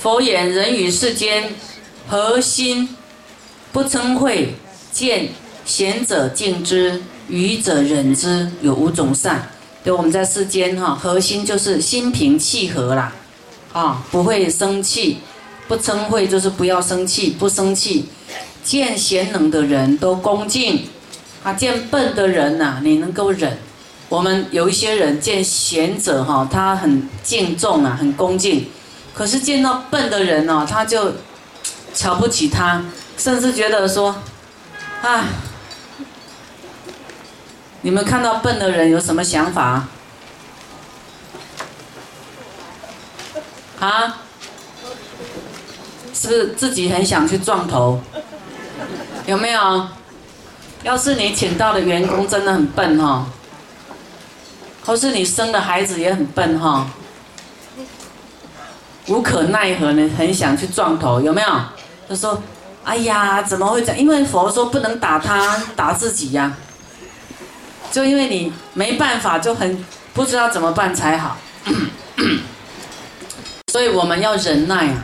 [0.00, 1.52] 佛言：人与世间
[2.08, 2.96] 何心
[3.70, 4.48] 不嗔恚？
[4.90, 5.28] 见
[5.66, 9.50] 贤者敬之，愚者忍之，有五种善。
[9.84, 13.12] 对，我们在世间哈，核心就是心平气和啦，
[13.74, 15.18] 啊，不会生气，
[15.68, 18.06] 不嗔恚就是不要生气，不生气。
[18.64, 20.86] 见贤能的人都恭敬，
[21.42, 23.58] 啊，见笨的人呐，你能够忍。
[24.08, 28.66] 我们有一些人见贤者哈，他很敬重啊，很恭敬。
[29.14, 31.14] 可是见到笨的人哦，他就
[31.92, 32.82] 瞧不起他，
[33.16, 34.16] 甚至觉得说，
[35.02, 35.24] 啊，
[37.82, 39.88] 你们看到笨的人有什么想法？
[43.80, 44.18] 啊？
[46.12, 48.00] 是不是自己很想去撞头？
[49.26, 49.88] 有没有？
[50.82, 53.26] 要是你请到的员工真的很笨哈。
[54.84, 56.86] 或是你生的孩子也很笨哈，
[59.06, 61.48] 无可奈何呢，很想去撞头，有没有？
[62.08, 62.42] 他说
[62.84, 63.98] ：“哎呀，怎么会这样？
[63.98, 66.54] 因为佛说不能打他，打自己呀。
[67.90, 71.36] 就因为你没办法，就很不知道怎么办才好。
[73.72, 74.94] 所以我们要忍耐。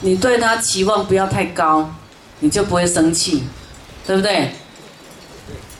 [0.00, 1.90] 你对他期望不要太高，
[2.40, 3.44] 你就不会生气，
[4.06, 4.52] 对不对？”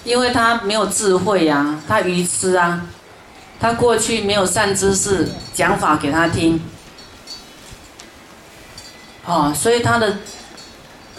[0.04, 2.82] 因为他没有智慧呀，他愚痴啊，
[3.58, 6.60] 他过去没有善知识讲法给他听，
[9.24, 10.18] 哦，所以他的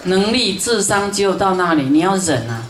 [0.04, 1.84] 能力、智商只有到那里。
[1.84, 2.64] 你要忍啊，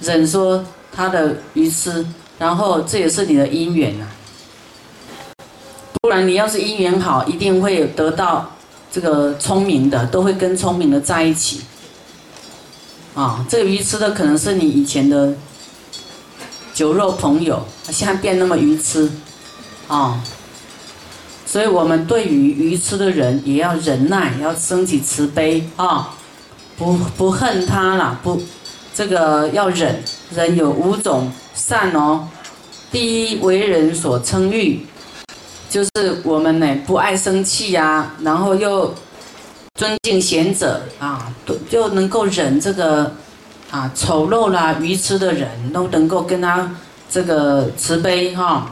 [0.00, 2.06] 忍说他的愚痴，
[2.38, 4.08] 然后这也是你的因缘啊。
[6.00, 8.50] 不然你要是因缘好，一定会得到
[8.90, 11.62] 这个聪明的，都会跟聪明的在一起。
[13.14, 15.34] 啊，这个愚痴的可能是你以前的
[16.74, 19.10] 酒肉朋友，现在变那么愚痴，
[19.88, 20.20] 啊，
[21.46, 26.14] 所以我们对于愚痴的人也要忍耐，要升起慈悲啊，
[26.76, 28.42] 不不恨他了，不，
[28.92, 30.02] 这个要忍，
[30.34, 32.26] 人有五种善哦，
[32.90, 34.84] 第一为人所称誉，
[35.70, 38.92] 就是我们呢不爱生气呀，然后又。
[39.76, 41.34] 尊敬贤者啊，
[41.68, 43.12] 就能够忍这个
[43.74, 46.70] 啊丑陋啦、愚痴的人，都能够跟他
[47.10, 48.70] 这个慈悲哈，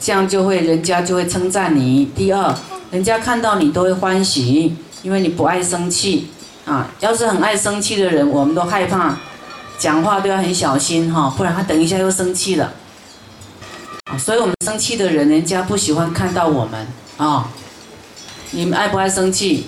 [0.00, 2.04] 这样就会人家就会称赞你。
[2.14, 2.54] 第二，
[2.92, 6.28] 人家看到你都会欢喜，因为你不爱生气
[6.64, 6.88] 啊。
[7.00, 9.16] 要是很爱生气的人，我们都害怕，
[9.78, 12.72] 讲话都要很小心哈，不然他等一下又生气了。
[14.16, 16.86] 所以我们生气的人，人家不喜欢看到我们
[17.16, 17.48] 啊。
[18.52, 19.66] 你们爱不爱生气？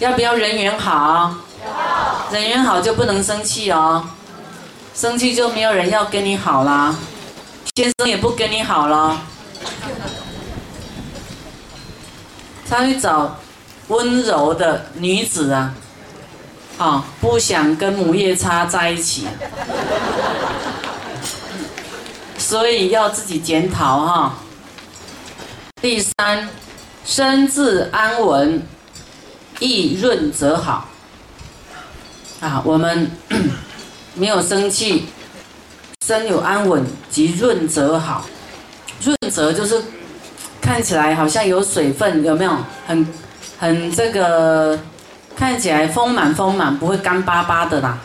[0.00, 1.34] 要不要人缘好？
[2.30, 4.04] 人缘好就不能生气哦，
[4.94, 6.94] 生气就没有人要跟你好啦，
[7.74, 9.18] 先生也不跟你好了，
[12.68, 13.38] 他会找
[13.88, 15.74] 温柔的女子啊，
[16.76, 19.26] 啊，不想跟母夜叉在一起，
[22.36, 24.34] 所以要自己检讨哈。
[25.80, 26.48] 第三，
[27.04, 28.62] 身自安稳。
[29.60, 30.87] 意润则好。
[32.40, 32.62] 啊！
[32.64, 33.10] 我们
[34.14, 35.06] 没有生气，
[36.06, 38.24] 身有安稳，即润泽好。
[39.02, 39.82] 润泽就是
[40.60, 42.56] 看起来好像有水分，有没有？
[42.86, 43.06] 很
[43.58, 44.78] 很这个
[45.36, 47.98] 看起来丰满丰满，不会干巴巴的啦。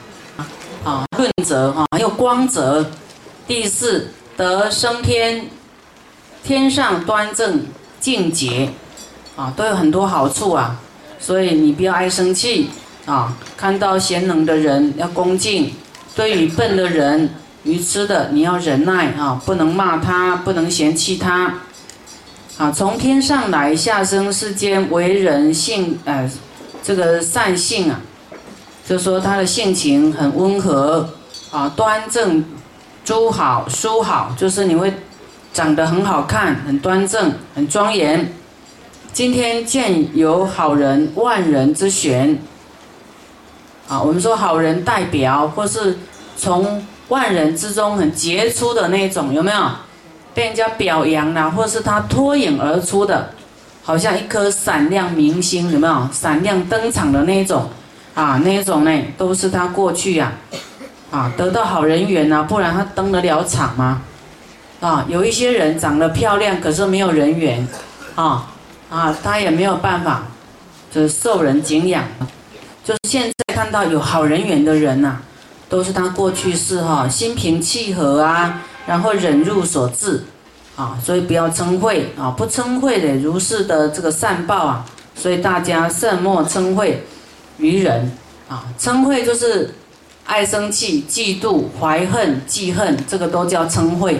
[0.84, 2.86] 啊，润泽哈，还有光泽。
[3.46, 5.48] 第四，得升天，
[6.44, 7.66] 天上端正
[8.00, 8.70] 净洁
[9.36, 10.80] 啊，都有很多好处啊。
[11.20, 12.70] 所以你不要爱生气
[13.06, 13.36] 啊！
[13.58, 15.74] 看到贤能的人要恭敬，
[16.16, 17.30] 对于笨的人、
[17.64, 19.42] 愚痴的，你要忍耐啊！
[19.46, 21.54] 不能骂他，不能嫌弃他。
[22.58, 26.30] 啊，从天上来下生世间为人性，呃，
[26.82, 28.00] 这个善性啊，
[28.88, 31.10] 就说他的性情很温和
[31.52, 32.46] 啊，端正、
[33.04, 34.94] 诸好、书好，就是你会
[35.52, 38.32] 长得很好看，很端正，很庄严。
[39.12, 42.38] 今天见有好人，万人之选。
[43.88, 45.98] 啊，我们说好人代表，或是
[46.38, 49.60] 从万人之中很杰出的那种，有没有？
[50.34, 53.30] 被人家表扬了，或是他脱颖而出的，
[53.84, 56.08] 好像一颗闪亮明星，有没有？
[56.12, 57.70] 闪亮登场的那种，
[58.16, 60.32] 啊，那种呢，都是他过去呀，
[61.12, 64.02] 啊，得到好人缘呐，不然他登得了场吗？
[64.80, 67.68] 啊，有一些人长得漂亮，可是没有人缘，
[68.16, 68.50] 啊。
[68.90, 70.22] 啊，他也没有办法，
[70.92, 72.04] 就是受人敬仰。
[72.84, 75.20] 就是现在看到有好人缘的人呐，
[75.70, 80.22] 都是他过去是哈心平气和啊，然后忍辱所致，
[80.76, 86.94] 啊，所以不要嗔恚啊，不嗔恚的如是的这个善报啊，所以大家慎莫嗔恚
[87.58, 88.12] 于人
[88.50, 89.74] 啊，嗔恚就是
[90.26, 94.14] 爱生气、嫉妒、怀恨、记恨，这个都叫嗔恚